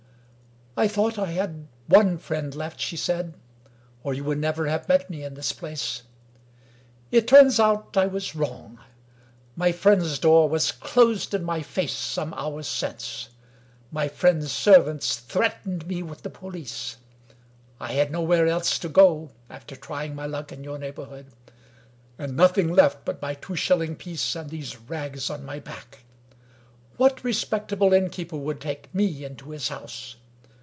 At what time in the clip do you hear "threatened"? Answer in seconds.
15.17-15.87